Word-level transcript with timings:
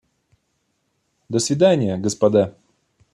До 1.29 1.37
свидания, 1.37 1.95
господа. 1.95 2.55